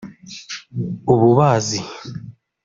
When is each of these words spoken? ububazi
ububazi 1.13 1.79